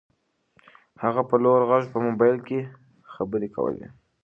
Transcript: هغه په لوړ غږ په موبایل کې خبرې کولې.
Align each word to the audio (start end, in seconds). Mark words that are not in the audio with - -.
هغه 1.03 1.21
په 1.29 1.35
لوړ 1.43 1.59
غږ 1.69 1.83
په 1.93 1.99
موبایل 2.07 2.37
کې 2.47 2.59
خبرې 3.13 3.47
کولې. 3.55 3.87